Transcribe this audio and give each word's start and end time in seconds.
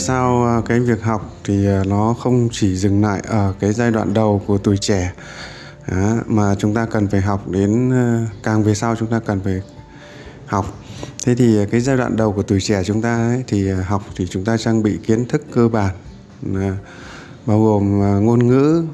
tại 0.00 0.06
sao 0.06 0.44
à, 0.46 0.62
cái 0.66 0.80
việc 0.80 1.02
học 1.02 1.34
thì 1.44 1.66
à, 1.66 1.82
nó 1.86 2.14
không 2.22 2.48
chỉ 2.52 2.76
dừng 2.76 3.02
lại 3.02 3.22
ở 3.26 3.54
cái 3.60 3.72
giai 3.72 3.90
đoạn 3.90 4.14
đầu 4.14 4.42
của 4.46 4.58
tuổi 4.58 4.76
trẻ 4.76 5.12
đó, 5.90 6.16
mà 6.26 6.54
chúng 6.54 6.74
ta 6.74 6.86
cần 6.86 7.08
phải 7.08 7.20
học 7.20 7.48
đến 7.48 7.90
à, 7.90 8.26
càng 8.42 8.62
về 8.62 8.74
sau 8.74 8.96
chúng 8.96 9.08
ta 9.08 9.20
cần 9.26 9.40
phải 9.40 9.62
học. 10.46 10.78
Thế 11.24 11.34
thì 11.34 11.66
cái 11.70 11.80
giai 11.80 11.96
đoạn 11.96 12.16
đầu 12.16 12.32
của 12.32 12.42
tuổi 12.42 12.60
trẻ 12.60 12.84
chúng 12.84 13.02
ta 13.02 13.16
ấy, 13.16 13.44
thì 13.46 13.70
học 13.70 14.04
thì 14.16 14.26
chúng 14.30 14.44
ta 14.44 14.56
trang 14.56 14.82
bị 14.82 14.98
kiến 15.06 15.28
thức 15.28 15.42
cơ 15.52 15.68
bản 15.68 15.94
bao 17.46 17.64
gồm 17.64 18.00
ngôn 18.24 18.48
ngữ 18.48 18.84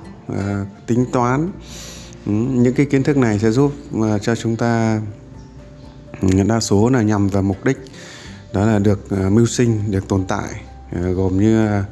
tính 0.87 1.07
toán. 1.13 1.51
Ừ, 2.27 2.33
những 2.33 2.75
cái 2.75 2.87
kiến 2.87 3.03
thức 3.03 3.17
này 3.17 3.39
sẽ 3.39 3.51
giúp 3.51 3.73
cho 4.23 4.35
chúng 4.35 4.57
ta 4.57 5.01
ừ, 6.23 6.29
đa 6.49 6.61
số 6.61 6.91
là 6.91 7.03
nhằm 7.03 7.29
vào 7.29 7.43
mục 7.43 7.65
đích 7.65 7.79
đó 8.53 8.67
là 8.67 8.79
được 8.79 9.13
mưu 9.31 9.47
sinh 9.47 9.91
được 9.91 10.09
tồn 10.09 10.25
tại. 10.29 10.63
Ờ, 10.93 11.13
gồm 11.13 11.41
như 11.41 11.67
ờ, 11.67 11.85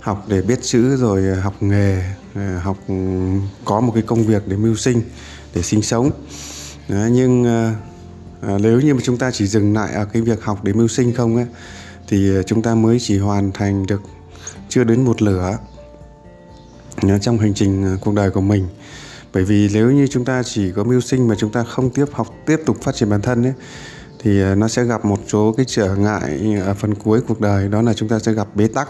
học 0.00 0.24
để 0.28 0.42
biết 0.42 0.58
chữ 0.62 0.96
rồi 0.96 1.28
ờ, 1.28 1.40
học 1.40 1.54
nghề 1.60 2.02
học 2.60 2.76
ừ, 2.88 2.94
có 3.64 3.80
một 3.80 3.92
cái 3.94 4.02
công 4.02 4.22
việc 4.22 4.42
để 4.48 4.56
mưu 4.56 4.76
sinh 4.76 5.02
để 5.54 5.62
sinh 5.62 5.82
sống. 5.82 6.10
Nhưng 6.88 7.42
nếu 8.58 8.80
như 8.80 8.94
mà 8.94 9.00
chúng 9.04 9.16
ta 9.18 9.30
chỉ 9.30 9.46
dừng 9.46 9.74
lại 9.74 9.92
ở 9.92 10.04
cái 10.04 10.22
việc 10.22 10.42
học 10.42 10.64
để 10.64 10.72
mưu 10.72 10.88
sinh 10.88 11.14
không 11.14 11.36
ấy, 11.36 11.46
thì 12.08 12.30
chúng 12.46 12.62
ta 12.62 12.74
mới 12.74 12.98
chỉ 13.00 13.18
hoàn 13.18 13.52
thành 13.52 13.86
được 13.86 14.02
chưa 14.68 14.84
đến 14.84 15.04
một 15.04 15.22
lửa 15.22 15.58
trong 17.20 17.38
hành 17.38 17.54
trình 17.54 17.98
cuộc 18.00 18.14
đời 18.14 18.30
của 18.30 18.40
mình. 18.40 18.66
Bởi 19.32 19.44
vì 19.44 19.68
nếu 19.72 19.90
như 19.90 20.06
chúng 20.06 20.24
ta 20.24 20.42
chỉ 20.42 20.72
có 20.72 20.84
mưu 20.84 21.00
sinh 21.00 21.28
mà 21.28 21.34
chúng 21.38 21.52
ta 21.52 21.64
không 21.64 21.90
tiếp 21.90 22.06
học 22.12 22.34
tiếp 22.46 22.60
tục 22.66 22.76
phát 22.82 22.94
triển 22.94 23.10
bản 23.10 23.22
thân 23.22 23.42
ấy 23.42 23.52
thì 24.22 24.42
ờ, 24.42 24.54
nó 24.54 24.68
sẽ 24.68 24.84
gặp 24.84 25.04
một 25.04 25.20
số 25.28 25.54
cái 25.56 25.66
trở 25.68 25.96
ngại 25.96 26.56
ở 26.64 26.74
phần 26.74 26.94
cuối 26.94 27.20
cuộc 27.28 27.40
đời 27.40 27.68
đó 27.68 27.82
là 27.82 27.94
chúng 27.94 28.08
ta 28.08 28.18
sẽ 28.18 28.32
gặp 28.32 28.48
bế 28.54 28.68
tắc. 28.68 28.88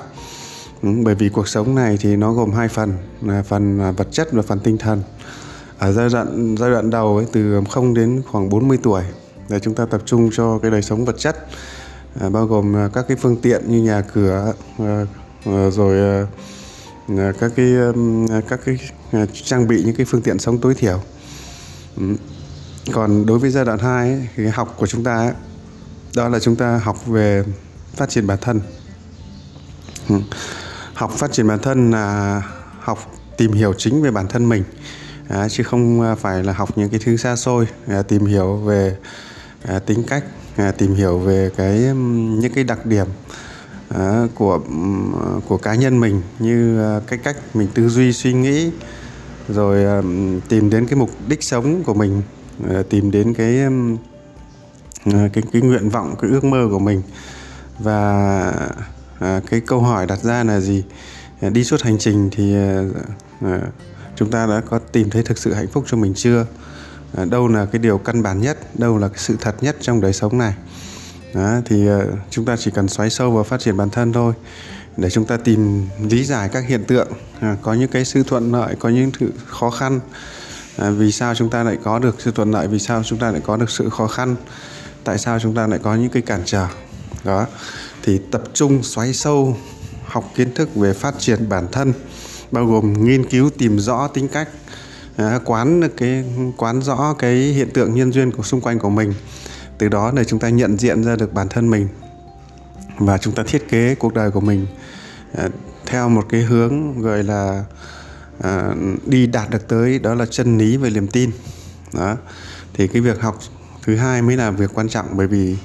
Bởi 0.82 1.14
vì 1.14 1.28
cuộc 1.28 1.48
sống 1.48 1.74
này 1.74 1.98
thì 2.00 2.16
nó 2.16 2.32
gồm 2.32 2.52
hai 2.52 2.68
phần 2.68 2.92
là 3.22 3.42
phần 3.42 3.78
ờ, 3.78 3.92
vật 3.92 4.08
chất 4.12 4.32
và 4.32 4.42
phần 4.42 4.60
tinh 4.60 4.78
thần. 4.78 5.02
Ở 5.78 5.92
giai 5.92 6.08
đoạn 6.12 6.56
giai 6.58 6.70
đoạn 6.70 6.90
đầu 6.90 7.16
ấy, 7.16 7.26
từ 7.32 7.60
0 7.70 7.94
đến 7.94 8.22
khoảng 8.30 8.48
40 8.48 8.78
tuổi 8.82 9.02
để 9.48 9.60
chúng 9.60 9.74
ta 9.74 9.86
tập 9.86 10.02
trung 10.04 10.30
cho 10.32 10.58
cái 10.58 10.70
đời 10.70 10.82
sống 10.82 11.04
vật 11.04 11.18
chất 11.18 11.46
à, 12.20 12.28
bao 12.28 12.46
gồm 12.46 12.74
các 12.92 13.04
cái 13.08 13.16
phương 13.16 13.36
tiện 13.36 13.62
như 13.68 13.82
nhà 13.82 14.02
cửa 14.14 14.52
à, 14.78 15.04
rồi 15.70 16.26
à, 17.08 17.32
các 17.40 17.52
cái 17.56 17.74
các 18.48 18.60
cái 18.64 18.76
trang 19.32 19.68
bị 19.68 19.82
những 19.84 19.94
cái 19.94 20.06
phương 20.06 20.22
tiện 20.22 20.38
sống 20.38 20.58
tối 20.58 20.74
thiểu 20.74 21.00
còn 22.92 23.26
đối 23.26 23.38
với 23.38 23.50
giai 23.50 23.64
đoạn 23.64 23.78
2 23.78 24.08
ấy, 24.08 24.28
thì 24.36 24.46
học 24.46 24.74
của 24.78 24.86
chúng 24.86 25.04
ta 25.04 25.16
ấy, 25.16 25.32
đó 26.14 26.28
là 26.28 26.38
chúng 26.38 26.56
ta 26.56 26.80
học 26.84 27.06
về 27.06 27.44
phát 27.96 28.08
triển 28.08 28.26
bản 28.26 28.38
thân. 28.40 28.60
Ừ. 30.08 30.16
Học 30.94 31.10
phát 31.10 31.32
triển 31.32 31.48
bản 31.48 31.58
thân 31.58 31.90
là 31.90 32.42
học 32.80 32.98
tìm 33.36 33.52
hiểu 33.52 33.72
chính 33.78 34.02
về 34.02 34.10
bản 34.10 34.28
thân 34.28 34.48
mình 34.48 34.64
à, 35.28 35.48
chứ 35.48 35.62
không 35.62 36.00
à, 36.02 36.14
phải 36.14 36.44
là 36.44 36.52
học 36.52 36.78
những 36.78 36.88
cái 36.90 37.00
thứ 37.04 37.16
xa 37.16 37.36
xôi 37.36 37.66
à, 37.88 38.02
tìm 38.02 38.26
hiểu 38.26 38.56
về 38.56 38.96
à, 39.62 39.78
tính 39.78 40.02
cách 40.06 40.24
à, 40.56 40.72
tìm 40.72 40.94
hiểu 40.94 41.18
về 41.18 41.50
cái 41.56 41.78
những 42.40 42.52
cái 42.54 42.64
đặc 42.64 42.86
điểm 42.86 43.06
à, 43.88 44.26
của 44.34 44.60
của 45.48 45.56
cá 45.56 45.74
nhân 45.74 46.00
mình 46.00 46.22
như 46.38 46.82
à, 46.82 47.00
cái 47.06 47.18
cách 47.18 47.36
mình 47.54 47.68
tư 47.74 47.88
duy 47.88 48.12
suy 48.12 48.32
nghĩ 48.32 48.70
rồi 49.48 49.84
à, 49.84 50.02
tìm 50.48 50.70
đến 50.70 50.86
cái 50.86 50.98
mục 50.98 51.10
đích 51.28 51.42
sống 51.42 51.82
của 51.84 51.94
mình. 51.94 52.22
Ờ, 52.68 52.82
tìm 52.82 53.10
đến 53.10 53.34
cái 53.34 53.58
ờ, 55.04 55.28
cái 55.32 55.44
cái 55.52 55.62
nguyện 55.62 55.88
vọng 55.88 56.14
cái 56.20 56.30
ước 56.30 56.44
mơ 56.44 56.68
của 56.70 56.78
mình. 56.78 57.02
Và 57.78 58.52
ờ, 59.18 59.40
cái 59.50 59.60
câu 59.60 59.80
hỏi 59.80 60.06
đặt 60.06 60.18
ra 60.18 60.44
là 60.44 60.60
gì? 60.60 60.84
Đi 61.52 61.64
suốt 61.64 61.82
hành 61.82 61.98
trình 61.98 62.28
thì 62.32 62.54
chúng 64.16 64.30
ta 64.30 64.46
đã 64.46 64.62
có 64.70 64.78
tìm 64.78 65.10
thấy 65.10 65.22
thực 65.22 65.38
sự 65.38 65.52
hạnh 65.52 65.68
phúc 65.72 65.84
cho 65.86 65.96
mình 65.96 66.14
chưa? 66.14 66.46
Đâu 67.30 67.48
là 67.48 67.66
cái 67.66 67.78
điều 67.78 67.98
căn 67.98 68.22
bản 68.22 68.40
nhất 68.40 68.78
đâu 68.78 68.98
là 68.98 69.08
cái 69.08 69.18
sự 69.18 69.36
thật 69.40 69.62
nhất 69.62 69.76
trong 69.80 70.00
đời 70.00 70.12
sống 70.12 70.38
này? 70.38 70.54
Đó, 71.34 71.60
thì 71.64 71.88
chúng 72.30 72.44
ta 72.44 72.56
chỉ 72.56 72.70
cần 72.70 72.88
xoáy 72.88 73.10
sâu 73.10 73.30
vào 73.30 73.44
phát 73.44 73.60
triển 73.60 73.76
bản 73.76 73.90
thân 73.90 74.12
thôi 74.12 74.34
để 74.96 75.10
chúng 75.10 75.24
ta 75.24 75.36
tìm 75.36 75.86
lý 76.08 76.24
giải 76.24 76.48
các 76.48 76.64
hiện 76.68 76.84
tượng. 76.84 77.08
Có 77.62 77.74
những 77.74 77.90
cái 77.90 78.04
sự 78.04 78.22
thuận 78.22 78.52
lợi 78.52 78.76
có 78.78 78.88
những 78.88 79.10
sự 79.20 79.32
khó 79.46 79.70
khăn 79.70 80.00
à, 80.76 80.90
vì 80.90 81.12
sao 81.12 81.34
chúng 81.34 81.50
ta 81.50 81.62
lại 81.62 81.78
có 81.84 81.98
được 81.98 82.20
sự 82.20 82.30
thuận 82.30 82.50
lợi? 82.50 82.68
Vì 82.68 82.78
sao 82.78 83.02
chúng 83.04 83.18
ta 83.18 83.30
lại 83.30 83.40
có 83.44 83.56
được 83.56 83.70
sự 83.70 83.90
khó 83.90 84.06
khăn? 84.06 84.36
Tại 85.04 85.18
sao 85.18 85.38
chúng 85.40 85.54
ta 85.54 85.66
lại 85.66 85.78
có 85.82 85.94
những 85.94 86.10
cái 86.10 86.22
cản 86.22 86.42
trở? 86.44 86.66
Đó. 87.24 87.46
Thì 88.02 88.20
tập 88.30 88.42
trung 88.54 88.82
xoáy 88.82 89.12
sâu 89.12 89.56
học 90.04 90.30
kiến 90.36 90.54
thức 90.54 90.76
về 90.76 90.92
phát 90.92 91.14
triển 91.18 91.48
bản 91.48 91.66
thân 91.72 91.92
bao 92.50 92.66
gồm 92.66 93.04
nghiên 93.04 93.28
cứu 93.28 93.50
tìm 93.58 93.78
rõ 93.78 94.08
tính 94.08 94.28
cách 94.28 94.48
à, 95.16 95.40
quán 95.44 95.80
được 95.80 95.96
cái 95.96 96.24
quán 96.56 96.82
rõ 96.82 97.14
cái 97.18 97.34
hiện 97.34 97.70
tượng 97.70 97.94
nhân 97.94 98.12
duyên 98.12 98.32
của 98.32 98.42
xung 98.42 98.60
quanh 98.60 98.78
của 98.78 98.90
mình. 98.90 99.14
Từ 99.78 99.88
đó 99.88 100.12
để 100.16 100.24
chúng 100.24 100.38
ta 100.38 100.48
nhận 100.48 100.78
diện 100.78 101.04
ra 101.04 101.16
được 101.16 101.32
bản 101.32 101.48
thân 101.48 101.70
mình 101.70 101.88
và 102.98 103.18
chúng 103.18 103.34
ta 103.34 103.42
thiết 103.46 103.68
kế 103.68 103.94
cuộc 103.94 104.14
đời 104.14 104.30
của 104.30 104.40
mình 104.40 104.66
à, 105.34 105.48
theo 105.86 106.08
một 106.08 106.24
cái 106.28 106.40
hướng 106.40 107.02
gọi 107.02 107.22
là 107.22 107.64
à, 108.42 108.74
đi 109.06 109.26
đạt 109.26 109.50
được 109.50 109.68
tới 109.68 109.98
đó 109.98 110.14
là 110.14 110.26
chân 110.26 110.58
lý 110.58 110.76
về 110.76 110.90
niềm 110.90 111.08
tin. 111.08 111.30
Đó. 111.94 112.16
Thì 112.74 112.86
cái 112.86 113.02
việc 113.02 113.20
học 113.20 113.38
thứ 113.82 113.96
hai 113.96 114.22
mới 114.22 114.36
là 114.36 114.50
việc 114.50 114.70
quan 114.74 114.88
trọng 114.88 115.06
bởi 115.16 115.26
vì 115.26 115.56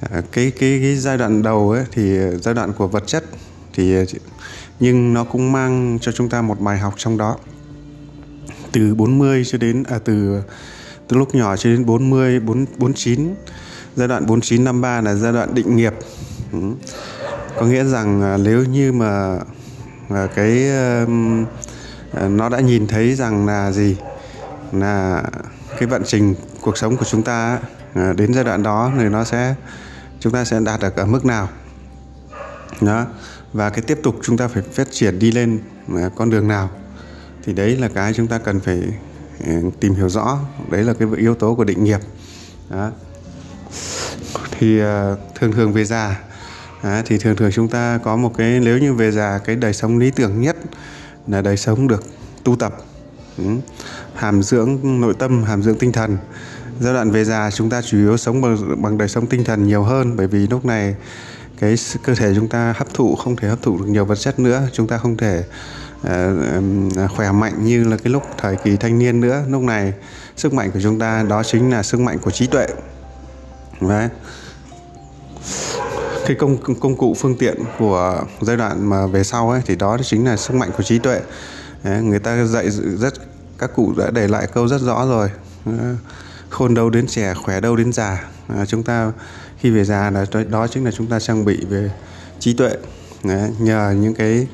à, 0.00 0.22
cái 0.32 0.50
cái 0.50 0.78
cái 0.82 0.96
giai 0.96 1.18
đoạn 1.18 1.42
đầu 1.42 1.70
ấy 1.70 1.84
thì 1.92 2.18
giai 2.42 2.54
đoạn 2.54 2.72
của 2.72 2.86
vật 2.86 3.06
chất 3.06 3.24
thì 3.74 3.96
à, 3.96 4.02
nhưng 4.80 5.14
nó 5.14 5.24
cũng 5.24 5.52
mang 5.52 5.98
cho 6.00 6.12
chúng 6.12 6.28
ta 6.28 6.42
một 6.42 6.60
bài 6.60 6.78
học 6.78 6.94
trong 6.96 7.16
đó. 7.16 7.36
Từ 8.72 8.94
40 8.94 9.44
cho 9.44 9.58
đến 9.58 9.82
à 9.82 9.98
từ 10.04 10.42
từ 11.08 11.16
lúc 11.16 11.34
nhỏ 11.34 11.56
cho 11.56 11.70
đến 11.70 11.86
40 11.86 12.40
4 12.40 12.66
49 12.76 13.34
giai 13.96 14.08
đoạn 14.08 14.26
49 14.26 14.64
53 14.64 15.00
là 15.00 15.14
giai 15.14 15.32
đoạn 15.32 15.54
định 15.54 15.76
nghiệp. 15.76 15.94
Ừ. 16.52 16.58
có 17.56 17.66
nghĩa 17.66 17.84
rằng 17.84 18.22
à, 18.22 18.36
nếu 18.36 18.64
như 18.64 18.92
mà 18.92 19.38
à, 20.08 20.28
cái 20.34 20.70
uh, 21.02 21.08
Ờ, 22.12 22.28
nó 22.28 22.48
đã 22.48 22.60
nhìn 22.60 22.86
thấy 22.86 23.14
rằng 23.14 23.46
là 23.46 23.72
gì? 23.72 23.96
Là 24.72 25.22
cái 25.78 25.88
vận 25.88 26.02
trình 26.06 26.34
cuộc 26.60 26.78
sống 26.78 26.96
của 26.96 27.04
chúng 27.04 27.22
ta 27.22 27.58
ờ, 27.94 28.12
đến 28.12 28.34
giai 28.34 28.44
đoạn 28.44 28.62
đó 28.62 28.92
thì 28.98 29.04
nó 29.04 29.24
sẽ, 29.24 29.54
chúng 30.20 30.32
ta 30.32 30.44
sẽ 30.44 30.60
đạt 30.60 30.80
được 30.80 30.96
ở 30.96 31.06
mức 31.06 31.24
nào? 31.24 31.48
Đó, 32.80 33.06
và 33.52 33.70
cái 33.70 33.82
tiếp 33.82 33.98
tục 34.02 34.16
chúng 34.22 34.36
ta 34.36 34.48
phải 34.48 34.62
phát 34.62 34.88
triển 34.90 35.18
đi 35.18 35.32
lên 35.32 35.60
ờ, 35.94 36.10
con 36.16 36.30
đường 36.30 36.48
nào? 36.48 36.70
Thì 37.44 37.52
đấy 37.52 37.76
là 37.76 37.88
cái 37.88 38.12
chúng 38.12 38.26
ta 38.26 38.38
cần 38.38 38.60
phải 38.60 38.82
tìm 39.80 39.94
hiểu 39.94 40.08
rõ. 40.08 40.38
Đấy 40.70 40.84
là 40.84 40.94
cái 40.94 41.08
yếu 41.16 41.34
tố 41.34 41.54
của 41.54 41.64
định 41.64 41.84
nghiệp. 41.84 42.00
Đó. 42.70 42.90
thì 44.58 44.80
thường 45.34 45.52
thường 45.52 45.72
về 45.72 45.84
già 45.84 46.20
thì 47.06 47.18
thường 47.18 47.36
thường 47.36 47.50
chúng 47.52 47.68
ta 47.68 47.98
có 48.04 48.16
một 48.16 48.32
cái, 48.36 48.60
nếu 48.60 48.78
như 48.78 48.94
về 48.94 49.10
già, 49.10 49.38
cái 49.38 49.56
đời 49.56 49.72
sống 49.72 49.98
lý 49.98 50.10
tưởng 50.10 50.40
nhất 50.40 50.55
là 51.28 51.42
đời 51.42 51.56
sống 51.56 51.88
được 51.88 52.02
tu 52.44 52.56
tập. 52.56 52.76
Ừ. 53.38 53.44
Hàm 54.14 54.42
dưỡng 54.42 55.00
nội 55.00 55.14
tâm 55.18 55.42
hàm 55.42 55.62
dưỡng 55.62 55.78
tinh 55.78 55.92
thần. 55.92 56.16
Giai 56.80 56.94
đoạn 56.94 57.10
về 57.10 57.24
già 57.24 57.50
chúng 57.50 57.70
ta 57.70 57.82
chủ 57.82 57.98
yếu 57.98 58.16
sống 58.16 58.40
bằng, 58.40 58.82
bằng 58.82 58.98
đời 58.98 59.08
sống 59.08 59.26
tinh 59.26 59.44
thần 59.44 59.66
nhiều 59.66 59.82
hơn 59.82 60.16
bởi 60.16 60.26
vì 60.26 60.46
lúc 60.46 60.64
này 60.64 60.94
cái 61.58 61.74
cơ 62.02 62.14
thể 62.14 62.34
chúng 62.34 62.48
ta 62.48 62.74
hấp 62.76 62.94
thụ 62.94 63.16
không 63.16 63.36
thể 63.36 63.48
hấp 63.48 63.62
thụ 63.62 63.78
được 63.78 63.86
nhiều 63.88 64.04
vật 64.04 64.14
chất 64.14 64.38
nữa 64.38 64.62
chúng 64.72 64.86
ta 64.86 64.98
không 64.98 65.16
thể 65.16 65.44
uh, 66.02 67.10
khỏe 67.16 67.32
mạnh 67.32 67.64
như 67.64 67.84
là 67.84 67.96
cái 67.96 68.12
lúc 68.12 68.22
thời 68.38 68.56
kỳ 68.56 68.76
thanh 68.76 68.98
niên 68.98 69.20
nữa. 69.20 69.42
Lúc 69.48 69.62
này 69.62 69.92
sức 70.36 70.54
mạnh 70.54 70.70
của 70.70 70.80
chúng 70.82 70.98
ta 70.98 71.22
đó 71.22 71.42
chính 71.42 71.70
là 71.70 71.82
sức 71.82 72.00
mạnh 72.00 72.18
của 72.18 72.30
trí 72.30 72.46
tuệ. 72.46 72.66
Đấy 73.80 74.08
cái 76.26 76.36
công 76.36 76.74
công 76.80 76.96
cụ 76.96 77.14
phương 77.18 77.36
tiện 77.38 77.56
của 77.78 78.24
giai 78.40 78.56
đoạn 78.56 78.88
mà 78.88 79.06
về 79.06 79.24
sau 79.24 79.50
ấy 79.50 79.60
thì 79.66 79.76
đó 79.76 79.98
chính 80.02 80.24
là 80.24 80.36
sức 80.36 80.54
mạnh 80.54 80.70
của 80.76 80.82
trí 80.82 80.98
tuệ. 80.98 81.20
Đấy, 81.84 82.02
người 82.02 82.18
ta 82.18 82.44
dạy 82.44 82.70
rất 82.70 83.14
các 83.58 83.70
cụ 83.74 83.92
đã 83.96 84.10
để 84.10 84.28
lại 84.28 84.46
câu 84.54 84.68
rất 84.68 84.80
rõ 84.80 85.06
rồi. 85.06 85.30
Khôn 86.50 86.74
đâu 86.74 86.90
đến 86.90 87.06
trẻ 87.06 87.34
khỏe 87.34 87.60
đâu 87.60 87.76
đến 87.76 87.92
già. 87.92 88.24
À, 88.48 88.66
chúng 88.66 88.82
ta 88.82 89.12
khi 89.58 89.70
về 89.70 89.84
già 89.84 90.10
là 90.10 90.26
đó 90.48 90.66
chính 90.66 90.84
là 90.84 90.90
chúng 90.90 91.06
ta 91.06 91.20
trang 91.20 91.44
bị 91.44 91.64
về 91.68 91.90
trí 92.38 92.54
tuệ. 92.54 92.70
Đấy, 93.24 93.50
nhờ 93.58 93.94
những 94.00 94.14
cái 94.14 94.46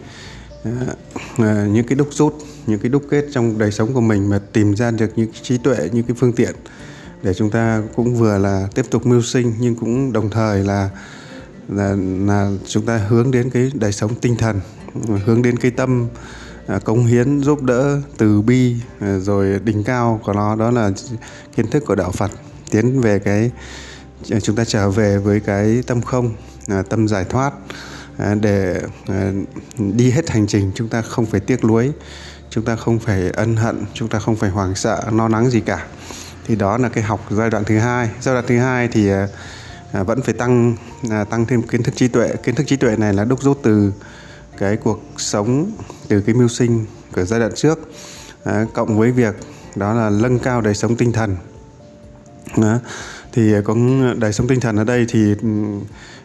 ờ, 1.39 1.67
những 1.67 1.87
cái 1.87 1.97
đúc 1.97 2.09
rút 2.11 2.35
những 2.67 2.79
cái 2.79 2.89
đúc 2.89 3.03
kết 3.11 3.25
trong 3.33 3.59
đời 3.59 3.73
sống 3.73 3.95
của 3.95 4.01
mình 4.01 4.31
mà 4.31 4.41
tìm 4.53 4.77
ra 4.77 4.91
được 4.91 5.11
những 5.17 5.31
trí 5.43 5.59
tuệ 5.59 5.77
những 5.93 6.05
cái 6.05 6.17
phương 6.19 6.33
tiện 6.33 6.55
để 7.23 7.35
chúng 7.35 7.51
ta 7.51 7.83
cũng 7.97 8.15
vừa 8.15 8.39
là 8.39 8.69
tiếp 8.75 8.87
tục 8.91 9.07
mưu 9.07 9.23
sinh 9.23 9.53
nhưng 9.59 9.75
cũng 9.75 10.13
đồng 10.13 10.31
thời 10.31 10.65
là 10.65 10.91
là 11.69 11.97
là 12.26 12.50
chúng 12.67 12.87
ta 12.87 12.97
hướng 12.97 13.31
đến 13.31 13.50
cái 13.50 13.70
đời 13.75 13.93
sống 13.93 14.14
tinh 14.14 14.37
thần 14.37 14.61
hướng 15.25 15.43
đến 15.43 15.56
cái 15.56 15.70
tâm 15.70 16.06
à, 16.67 16.79
công 16.85 17.06
hiến 17.06 17.41
giúp 17.43 17.62
đỡ 17.62 18.00
từ 18.19 18.43
bi 18.43 18.76
à, 19.00 19.19
rồi 19.19 19.61
đỉnh 19.64 19.85
cao 19.85 20.20
của 20.25 20.32
nó. 20.32 20.56
Đó 20.56 20.70
là 20.70 20.91
kiến 21.56 21.70
thức 21.70 21.85
của 21.87 21.94
đạo 21.94 22.12
Phật. 22.12 22.31
Tiến 22.70 23.00
về 23.00 23.19
cái 23.19 23.50
à, 24.31 24.41
chúng 24.41 24.56
ta 24.56 24.64
trở 24.64 24.91
về 24.91 25.19
với 25.19 25.41
cái 25.41 25.82
tâm 25.87 26.03
không 26.03 26.35
à, 26.67 26.82
tâm 26.82 27.09
giải 27.09 27.25
thoát 27.25 27.53
à, 28.17 28.35
để 28.35 28.81
à, 29.06 29.32
đi 29.79 30.11
hết 30.11 30.31
hành 30.31 30.47
trình. 30.47 30.70
Chúng 30.75 30.88
ta 30.88 31.03
không 31.03 31.26
phải 31.26 31.41
tiếc 31.41 31.65
nuối 31.65 31.93
chúng 32.50 32.65
ta 32.65 32.76
không 32.76 32.99
phải 32.99 33.31
ân 33.31 33.56
hận 33.56 33.85
chúng 33.94 34.08
ta 34.08 34.19
không 34.19 34.37
phải 34.37 34.50
hoảng 34.50 34.75
sợ 34.75 35.05
lo 35.12 35.29
lắng 35.29 35.50
gì 35.50 35.61
cả. 35.61 35.87
Thì 36.47 36.56
đó 36.56 36.79
là 36.79 36.88
cái 36.88 37.05
học 37.05 37.26
giai 37.31 37.50
đoạn 37.50 37.65
thứ 37.65 37.79
hai. 37.79 38.11
Giai 38.20 38.35
đoạn 38.35 38.44
thứ 38.49 38.58
hai 38.58 38.88
thì 38.88 39.11
à, 39.93 40.03
vẫn 40.03 40.23
phải 40.23 40.35
tăng 40.35 40.77
à, 41.11 41.25
tăng 41.25 41.47
thêm 41.47 41.62
kiến 41.62 41.83
thức 41.83 41.97
trí 41.97 42.09
tuệ. 42.09 42.37
Kiến 42.43 42.55
thức 42.55 42.67
trí 42.67 42.77
tuệ 42.77 42.97
này 42.97 43.15
là 43.15 43.25
đúc 43.25 43.43
rút 43.43 43.61
từ 43.62 43.93
cái 44.59 44.77
cuộc 44.77 45.03
sống 45.17 45.73
từ 46.09 46.21
cái 46.21 46.35
mưu 46.35 46.49
sinh 46.49 46.87
của 47.15 47.25
giai 47.25 47.41
đoạn 47.41 47.53
trước. 47.55 47.91
À, 48.44 48.67
cộng 48.75 48.99
với 48.99 49.12
việc 49.12 49.35
đó 49.77 49.94
là 49.94 50.11
nâng 50.11 50.39
cao 50.39 50.61
đời 50.61 50.75
sống 50.75 50.97
tinh 50.97 51.12
thần. 51.12 51.37
Thì 53.33 53.53
có 53.65 53.77
đời 54.19 54.33
sống 54.33 54.49
tinh 54.49 54.61
thần 54.61 54.77
ở 54.77 54.85
đây 54.85 55.06
thì 55.09 55.35
ừ, 55.43 55.49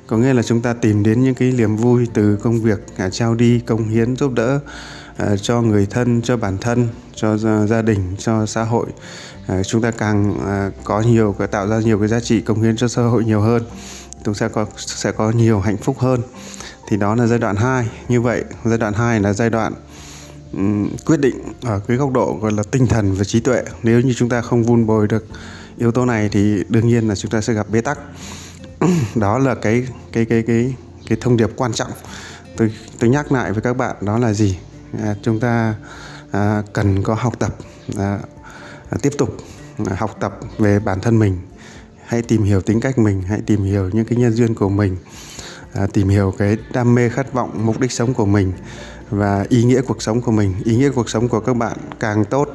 có 0.08 0.18
nghĩa 0.18 0.34
là 0.34 0.44
chúng 0.44 0.62
ta 0.62 0.74
tìm 0.74 1.04
đến 1.04 1.24
những 1.24 1.36
cái 1.36 1.52
niềm 1.52 1.75
vui 1.75 2.08
từ 2.14 2.36
công 2.36 2.62
việc 2.62 2.80
à, 2.98 3.10
trao 3.10 3.36
đi 3.36 3.60
công 3.60 3.88
hiến 3.90 4.16
giúp 4.16 4.34
đỡ. 4.34 4.60
À, 5.18 5.36
cho 5.42 5.62
người 5.62 5.86
thân 5.86 6.22
cho 6.22 6.38
bản 6.38 6.58
thân 6.58 6.88
cho 7.16 7.38
gia 7.68 7.81
đình 7.81 8.16
cho 8.18 8.46
xã 8.46 8.64
hội. 8.64 8.88
À, 9.48 9.64
chúng 9.64 9.81
ta 9.81 9.92
càng 9.92 10.40
à, 10.46 10.72
có 10.84 11.02
nhiều 11.02 11.36
cái 11.40 11.48
tạo 11.48 11.68
ra 11.68 11.80
nhiều 11.80 12.00
cái 12.00 12.08
giá 12.08 12.19
trị 12.19 12.42
công 12.42 12.62
hiến 12.62 12.78
cho 12.78 12.88
xã 12.88 13.02
hội 13.02 13.25
nhiều 13.25 13.42
hơn 13.42 13.64
chúng 14.28 14.34
ta 14.34 14.40
sẽ 14.40 14.50
có 14.50 14.66
sẽ 14.78 15.12
có 15.12 15.31
nhiều 15.31 15.60
hạnh 15.60 15.78
phúc 15.78 16.00
hơn. 16.00 16.22
Thì 16.88 16.98
đó 16.98 17.16
là 17.16 17.28
giai 17.28 17.40
đoạn 17.40 17.56
2 17.56 17.88
như 18.10 18.22
vậy 18.22 18.44
giai 18.66 18.78
đoạn 18.78 18.94
2 18.94 19.19
là 19.19 19.34
giai 19.34 19.50
đoạn 19.50 19.74
um, 20.54 20.90
quyết 21.06 21.19
định 21.19 21.36
ở 21.62 21.80
cái 21.88 21.98
góc 21.98 22.12
độ 22.12 22.38
gọi 22.42 22.52
là 22.52 22.64
tinh 22.72 22.88
thần 22.88 23.14
và 23.14 23.24
trí 23.24 23.40
tuệ. 23.40 23.64
Nếu 23.84 24.02
như 24.02 24.14
chúng 24.14 24.30
ta 24.30 24.42
không 24.42 24.64
vun 24.64 24.86
bồi 24.86 25.08
được 25.08 25.25
yếu 25.78 25.92
tố 25.92 26.06
này 26.06 26.30
thì 26.30 26.64
đương 26.69 26.88
nhiên 26.88 27.08
là 27.08 27.16
chúng 27.16 27.31
ta 27.31 27.42
sẽ 27.42 27.54
gặp 27.54 27.68
bế 27.69 27.81
tắc. 27.81 28.00
Đó 29.16 29.40
là 29.40 29.56
cái 29.56 29.88
cái 30.12 30.25
cái 30.25 30.44
cái 30.48 30.75
cái 31.08 31.18
thông 31.22 31.38
điệp 31.38 31.50
quan 31.56 31.74
trọng. 31.74 31.92
Tôi 32.58 32.74
tôi 33.00 33.10
nhắc 33.10 33.31
lại 33.31 33.52
với 33.52 33.62
các 33.62 33.78
bạn 33.78 33.96
đó 34.02 34.18
là 34.18 34.34
gì? 34.34 34.58
À, 35.04 35.16
chúng 35.22 35.39
ta 35.39 35.75
à, 36.31 36.63
cần 36.74 37.04
có 37.04 37.13
học 37.13 37.39
tập 37.39 37.56
à, 37.98 38.19
à 38.89 38.98
tiếp 39.01 39.13
tục 39.18 39.38
à, 39.86 39.95
học 39.98 40.18
tập 40.19 40.39
về 40.57 40.80
bản 40.80 41.01
thân 41.01 41.19
mình. 41.19 41.38
Hãy 42.06 42.22
tìm 42.22 42.44
hiểu 42.44 42.62
tính 42.62 42.80
cách 42.80 42.98
mình 42.98 43.22
hãy 43.22 43.42
tìm 43.45 43.63
hiểu 43.63 43.89
những 43.94 44.06
cái 44.06 44.18
nhân 44.18 44.34
duyên 44.34 44.56
của 44.56 44.69
mình 44.69 44.98
à, 45.74 45.88
tìm 45.94 46.07
hiểu 46.07 46.34
cái 46.38 46.57
đam 46.74 46.95
mê 46.95 47.10
khát 47.10 47.34
vọng 47.34 47.66
mục 47.66 47.80
đích 47.80 47.92
sống 47.92 48.13
của 48.13 48.25
mình 48.25 48.54
và 49.10 49.45
ý 49.50 49.63
nghĩa 49.63 49.81
cuộc 49.81 50.01
sống 50.01 50.22
của 50.22 50.31
mình. 50.31 50.54
Ý 50.63 50.75
nghĩa 50.75 50.90
cuộc 50.90 51.10
sống 51.10 51.28
của 51.28 51.40
các 51.40 51.54
bạn 51.54 51.78
càng 52.00 52.25
tốt 52.25 52.50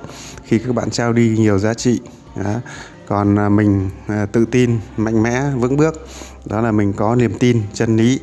khi 0.44 0.58
các 0.58 0.74
bạn 0.74 0.90
trao 0.90 1.12
đi 1.12 1.36
nhiều 1.38 1.58
giá 1.58 1.74
trị 1.74 2.00
đó. 2.36 2.60
còn 3.06 3.38
à, 3.38 3.48
mình 3.48 3.90
tự 4.32 4.44
tin 4.44 4.78
mạnh 4.96 5.22
mẽ 5.22 5.50
vững 5.50 5.76
bước 5.76 6.06
đó 6.44 6.60
là 6.60 6.72
mình 6.72 6.92
có 6.92 7.16
niềm 7.16 7.38
tin 7.38 7.62
chân 7.72 7.96
lý. 7.96 8.20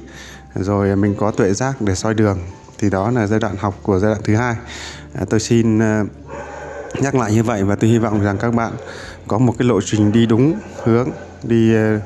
Rồi 0.55 0.95
mình 0.95 1.15
có 1.17 1.31
tuệ 1.31 1.53
giác 1.53 1.81
để 1.81 1.95
soi 1.95 2.13
đường 2.13 2.39
thì 2.79 2.89
đó 2.89 3.11
là 3.11 3.27
giai 3.27 3.39
đoạn 3.39 3.55
học 3.59 3.79
của 3.83 3.99
giai 3.99 4.11
đoạn 4.11 4.21
thứ 4.23 4.35
hai. 4.35 4.55
À, 5.13 5.25
tôi 5.29 5.39
xin 5.39 5.79
ờ, 5.79 6.05
nhắc 7.01 7.15
lại 7.15 7.33
như 7.33 7.43
vậy 7.43 7.63
và 7.63 7.75
tôi 7.75 7.89
hy 7.89 7.97
vọng 7.97 8.23
rằng 8.23 8.37
các 8.37 8.53
bạn 8.53 8.71
có 9.27 9.37
một 9.37 9.53
cái 9.57 9.67
lộ 9.67 9.81
trình 9.81 10.11
đi 10.11 10.25
đúng 10.25 10.59
hướng 10.83 11.09
đi 11.43 11.75
ờ, 11.75 11.99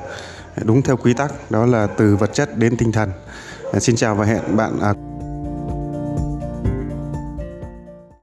đúng 0.63 0.81
theo 0.81 0.97
quy 0.97 1.13
tắc. 1.13 1.51
Đó 1.51 1.65
là 1.65 1.87
từ 1.87 2.15
vật 2.15 2.33
chất 2.33 2.57
đến 2.57 2.77
tinh 2.77 2.91
thần. 2.91 3.09
À, 3.73 3.79
xin 3.79 3.95
chào 3.95 4.15
và 4.15 4.25
hẹn 4.25 4.57
bạn 4.57 4.79